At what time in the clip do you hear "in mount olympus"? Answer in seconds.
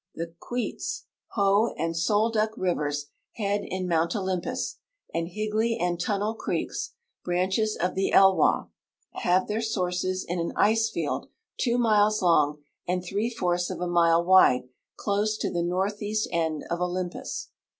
3.63-4.79